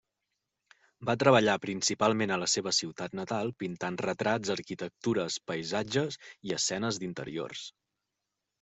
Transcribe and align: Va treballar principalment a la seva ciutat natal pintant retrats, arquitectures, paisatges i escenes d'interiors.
Va 1.09 1.13
treballar 1.23 1.57
principalment 1.65 2.33
a 2.35 2.39
la 2.45 2.47
seva 2.53 2.73
ciutat 2.77 3.15
natal 3.21 3.53
pintant 3.65 4.01
retrats, 4.07 4.53
arquitectures, 4.57 5.39
paisatges 5.53 6.21
i 6.51 6.59
escenes 6.59 7.03
d'interiors. 7.05 7.65